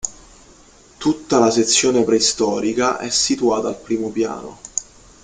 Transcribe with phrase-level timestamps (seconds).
[0.97, 4.57] Tutta la sezione preistorica è situata al primo piano.